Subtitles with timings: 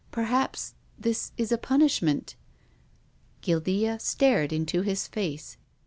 [0.09, 2.35] Perhaps this is a punishment."
[3.41, 5.57] Guildea stared into his face.